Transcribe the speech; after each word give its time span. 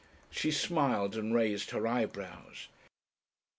She 0.31 0.49
smiled 0.49 1.15
and 1.15 1.31
raised 1.35 1.69
her 1.69 1.85
eyebrows. 1.85 2.69